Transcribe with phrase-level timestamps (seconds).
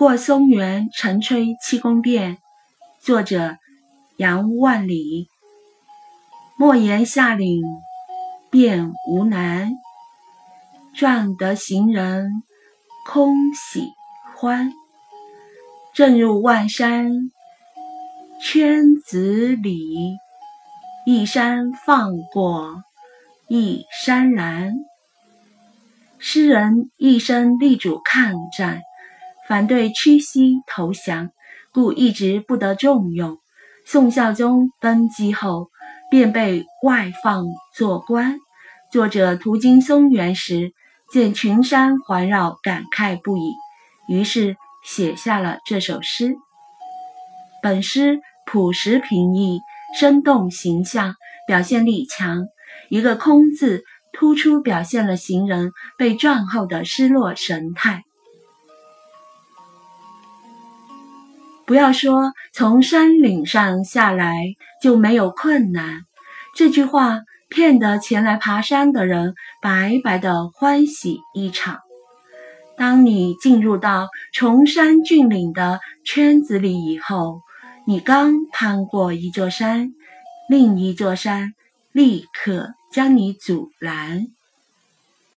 [0.00, 2.38] 过松原晨吹七公变，
[3.02, 3.58] 作者
[4.16, 5.28] 杨万里。
[6.56, 7.62] 莫言下岭
[8.50, 9.72] 便无难，
[10.94, 12.30] 赚得行人
[13.06, 13.90] 空喜
[14.36, 14.72] 欢。
[15.92, 17.10] 正入万山
[18.40, 20.16] 圈子里，
[21.04, 22.84] 一山放过
[23.50, 24.72] 一山拦。
[26.18, 28.80] 诗人一生力主抗战。
[29.50, 31.30] 反对屈膝投降，
[31.72, 33.36] 故一直不得重用。
[33.84, 35.66] 宋孝宗登基后，
[36.08, 38.38] 便被外放做官。
[38.92, 40.72] 作者途经松原时，
[41.12, 43.56] 见群山环绕，感慨不已，
[44.08, 46.36] 于是写下了这首诗。
[47.60, 49.58] 本诗朴实平易，
[49.98, 51.16] 生动形象，
[51.48, 52.46] 表现力强。
[52.88, 58.04] 一个“空”字，突出表现了行人被撞后的失落神态。
[61.70, 66.00] 不要说从山岭上下来就没有困难，
[66.56, 71.78] 这句话骗得前来爬山的人白白的欢喜一场。
[72.76, 77.40] 当你进入到崇山峻岭的圈子里以后，
[77.86, 79.92] 你刚攀过一座山，
[80.48, 81.52] 另一座山
[81.92, 84.26] 立刻将你阻拦。